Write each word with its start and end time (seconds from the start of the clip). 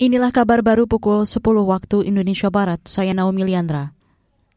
Inilah 0.00 0.32
kabar 0.32 0.64
baru 0.64 0.88
pukul 0.88 1.28
10 1.28 1.44
waktu 1.44 2.08
Indonesia 2.08 2.48
Barat. 2.48 2.80
Saya 2.88 3.12
Naomi 3.12 3.44
Liandra. 3.44 3.92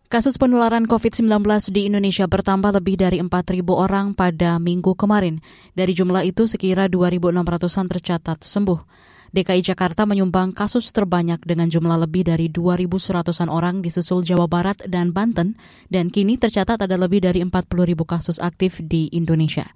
Kasus 0.07 0.39
penularan 0.39 0.87
COVID-19 0.87 1.27
di 1.67 1.91
Indonesia 1.91 2.23
bertambah 2.31 2.71
lebih 2.71 2.95
dari 2.95 3.19
4.000 3.19 3.59
orang 3.75 4.15
pada 4.15 4.55
minggu 4.55 4.95
kemarin. 4.95 5.43
Dari 5.75 5.91
jumlah 5.91 6.23
itu, 6.23 6.47
sekira 6.47 6.87
2.600-an 6.87 7.91
tercatat 7.91 8.39
sembuh. 8.39 8.79
DKI 9.35 9.75
Jakarta 9.75 10.07
menyumbang 10.07 10.55
kasus 10.55 10.87
terbanyak 10.95 11.43
dengan 11.43 11.67
jumlah 11.67 12.07
lebih 12.07 12.23
dari 12.23 12.47
2.100-an 12.47 13.51
orang 13.51 13.83
di 13.83 13.91
susul 13.91 14.23
Jawa 14.23 14.47
Barat 14.47 14.79
dan 14.87 15.11
Banten, 15.11 15.59
dan 15.91 16.07
kini 16.07 16.39
tercatat 16.39 16.79
ada 16.79 16.95
lebih 16.95 17.19
dari 17.19 17.43
40.000 17.43 17.67
kasus 18.07 18.39
aktif 18.39 18.79
di 18.79 19.11
Indonesia. 19.11 19.67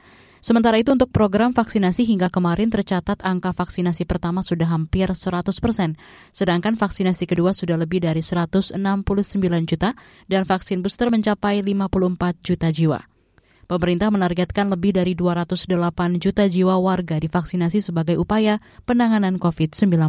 Sementara 0.47 0.79
itu 0.79 0.95
untuk 0.95 1.11
program 1.11 1.51
vaksinasi 1.51 2.07
hingga 2.07 2.31
kemarin 2.31 2.71
tercatat 2.71 3.19
angka 3.19 3.51
vaksinasi 3.51 4.07
pertama 4.07 4.39
sudah 4.39 4.71
hampir 4.71 5.11
100 5.11 5.43
persen, 5.59 5.99
sedangkan 6.31 6.79
vaksinasi 6.79 7.27
kedua 7.27 7.51
sudah 7.51 7.75
lebih 7.75 7.99
dari 7.99 8.23
169 8.23 8.79
juta 9.67 9.91
dan 10.31 10.47
vaksin 10.47 10.79
booster 10.79 11.11
mencapai 11.11 11.59
54 11.59 12.47
juta 12.47 12.71
jiwa. 12.71 13.03
Pemerintah 13.67 14.07
menargetkan 14.07 14.71
lebih 14.71 14.95
dari 14.95 15.19
208 15.19 15.67
juta 16.15 16.47
jiwa 16.47 16.79
warga 16.79 17.19
divaksinasi 17.19 17.83
sebagai 17.83 18.15
upaya 18.15 18.63
penanganan 18.87 19.43
COVID-19. 19.43 19.99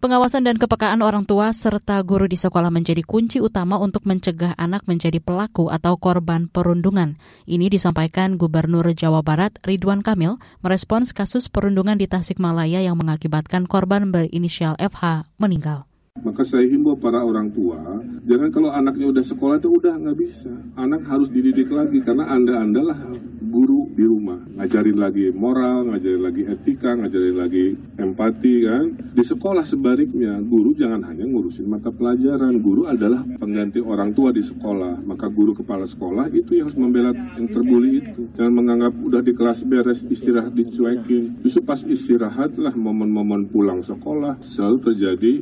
Pengawasan 0.00 0.48
dan 0.48 0.56
kepekaan 0.56 1.04
orang 1.04 1.28
tua 1.28 1.52
serta 1.52 2.00
guru 2.00 2.24
di 2.24 2.32
sekolah 2.32 2.72
menjadi 2.72 3.04
kunci 3.04 3.36
utama 3.36 3.76
untuk 3.76 4.08
mencegah 4.08 4.56
anak 4.56 4.88
menjadi 4.88 5.20
pelaku 5.20 5.68
atau 5.68 6.00
korban 6.00 6.48
perundungan. 6.48 7.20
Ini 7.44 7.68
disampaikan 7.68 8.40
Gubernur 8.40 8.88
Jawa 8.96 9.20
Barat 9.20 9.60
Ridwan 9.60 10.00
Kamil 10.00 10.40
merespons 10.64 11.12
kasus 11.12 11.52
perundungan 11.52 12.00
di 12.00 12.08
Tasikmalaya 12.08 12.80
yang 12.80 12.96
mengakibatkan 12.96 13.68
korban 13.68 14.08
berinisial 14.08 14.72
FH 14.80 15.28
meninggal. 15.36 15.89
Maka 16.20 16.44
saya 16.44 16.68
himbau 16.68 16.96
para 17.00 17.24
orang 17.24 17.48
tua, 17.48 17.80
jangan 18.28 18.52
kalau 18.52 18.68
anaknya 18.68 19.08
udah 19.08 19.24
sekolah 19.24 19.56
itu 19.56 19.72
udah 19.72 19.94
nggak 19.96 20.18
bisa. 20.20 20.52
Anak 20.76 21.08
harus 21.08 21.32
dididik 21.32 21.72
lagi 21.72 22.04
karena 22.04 22.28
anda-andalah 22.28 23.16
guru 23.50 23.90
di 23.90 24.04
rumah. 24.06 24.38
Ngajarin 24.60 24.98
lagi 25.00 25.32
moral, 25.34 25.90
ngajarin 25.90 26.22
lagi 26.22 26.42
etika, 26.46 26.94
ngajarin 26.94 27.36
lagi 27.36 27.74
empati 27.98 28.54
kan. 28.64 28.84
Di 29.16 29.24
sekolah 29.26 29.66
sebaliknya, 29.66 30.38
guru 30.44 30.76
jangan 30.76 31.02
hanya 31.10 31.26
ngurusin 31.26 31.66
mata 31.66 31.90
pelajaran. 31.90 32.62
Guru 32.62 32.86
adalah 32.86 33.26
pengganti 33.40 33.82
orang 33.82 34.14
tua 34.14 34.30
di 34.30 34.40
sekolah. 34.40 35.02
Maka 35.02 35.26
guru 35.32 35.56
kepala 35.56 35.84
sekolah 35.84 36.30
itu 36.30 36.60
yang 36.60 36.70
harus 36.70 36.78
membela 36.78 37.10
yang 37.10 37.48
terbuli 37.50 38.04
itu. 38.04 38.30
Jangan 38.38 38.52
menganggap 38.54 38.92
udah 38.94 39.20
di 39.24 39.32
kelas 39.34 39.66
beres 39.66 40.06
istirahat 40.06 40.54
dicuekin. 40.54 41.42
Justru 41.42 41.66
pas 41.66 41.82
istirahat 41.82 42.54
lah 42.60 42.72
momen-momen 42.76 43.50
pulang 43.50 43.82
sekolah 43.82 44.38
selalu 44.44 44.78
terjadi 44.92 45.34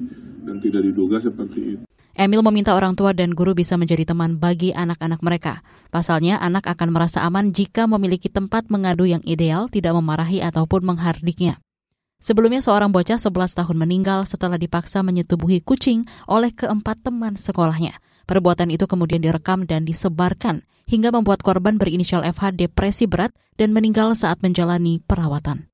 dan 0.49 0.57
tidak 0.65 0.81
diduga 0.89 1.21
seperti 1.21 1.77
itu. 1.77 1.85
Emil 2.19 2.43
meminta 2.43 2.75
orang 2.75 2.99
tua 2.99 3.15
dan 3.15 3.31
guru 3.31 3.55
bisa 3.55 3.79
menjadi 3.79 4.03
teman 4.11 4.43
bagi 4.43 4.75
anak-anak 4.75 5.23
mereka. 5.23 5.63
Pasalnya, 5.95 6.43
anak 6.43 6.67
akan 6.67 6.91
merasa 6.91 7.23
aman 7.23 7.55
jika 7.55 7.87
memiliki 7.87 8.27
tempat 8.27 8.67
mengadu 8.73 9.07
yang 9.07 9.23
ideal, 9.23 9.71
tidak 9.71 9.95
memarahi 9.95 10.43
ataupun 10.43 10.83
menghardiknya. 10.83 11.63
Sebelumnya, 12.19 12.59
seorang 12.59 12.91
bocah 12.91 13.23
11 13.23 13.31
tahun 13.55 13.77
meninggal 13.79 14.27
setelah 14.27 14.59
dipaksa 14.59 15.07
menyetubuhi 15.07 15.63
kucing 15.63 16.11
oleh 16.27 16.51
keempat 16.51 17.07
teman 17.07 17.39
sekolahnya. 17.39 17.95
Perbuatan 18.27 18.75
itu 18.75 18.91
kemudian 18.91 19.23
direkam 19.23 19.63
dan 19.63 19.87
disebarkan 19.87 20.67
hingga 20.91 21.15
membuat 21.15 21.47
korban 21.47 21.79
berinisial 21.79 22.27
FH 22.27 22.59
depresi 22.59 23.07
berat 23.07 23.31
dan 23.55 23.71
meninggal 23.71 24.19
saat 24.19 24.43
menjalani 24.43 24.99
perawatan. 25.07 25.71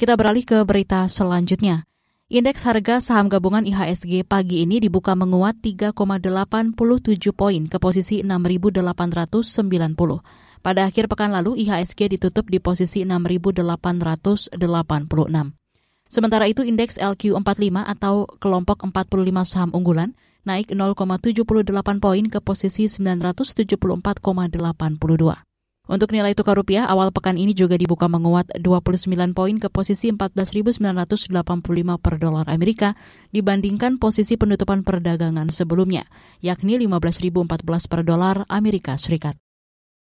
Kita 0.00 0.16
beralih 0.16 0.48
ke 0.48 0.64
berita 0.64 1.04
selanjutnya. 1.10 1.84
Indeks 2.28 2.60
harga 2.68 3.00
saham 3.00 3.32
gabungan 3.32 3.64
IHSG 3.64 4.20
pagi 4.20 4.60
ini 4.60 4.84
dibuka 4.84 5.16
menguat 5.16 5.64
3,87 5.64 6.76
poin 7.32 7.64
ke 7.64 7.80
posisi 7.80 8.20
6.890. 8.20 8.84
Pada 10.60 10.84
akhir 10.84 11.08
pekan 11.08 11.32
lalu, 11.32 11.56
IHSG 11.64 12.12
ditutup 12.12 12.52
di 12.52 12.60
posisi 12.60 13.00
6.886. 13.08 14.52
Sementara 16.12 16.44
itu, 16.44 16.68
indeks 16.68 17.00
LQ45 17.00 17.96
atau 17.96 18.28
kelompok 18.36 18.84
45 18.84 19.48
saham 19.48 19.72
unggulan 19.72 20.12
naik 20.44 20.68
0,78 20.76 21.32
poin 21.96 22.24
ke 22.28 22.44
posisi 22.44 22.92
974,82. 22.92 25.47
Untuk 25.88 26.12
nilai 26.12 26.36
tukar 26.36 26.52
rupiah, 26.52 26.84
awal 26.84 27.08
pekan 27.16 27.40
ini 27.40 27.56
juga 27.56 27.80
dibuka 27.80 28.12
menguat 28.12 28.60
29 28.60 29.08
poin 29.32 29.56
ke 29.56 29.72
posisi 29.72 30.12
14.985 30.12 30.84
per 31.96 32.14
dolar 32.20 32.44
Amerika 32.44 32.92
dibandingkan 33.32 33.96
posisi 33.96 34.36
penutupan 34.36 34.84
perdagangan 34.84 35.48
sebelumnya, 35.48 36.04
yakni 36.44 36.76
15.014 36.84 37.88
per 37.88 38.00
dolar 38.04 38.44
Amerika 38.52 39.00
Serikat. 39.00 39.40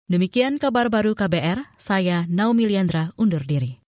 Demikian 0.07 0.63
kabar 0.63 0.87
baru 0.87 1.19
KBR, 1.19 1.75
saya 1.81 2.31
Naomi 2.31 2.71
Liandra 2.71 3.11
undur 3.19 3.43
diri. 3.43 3.81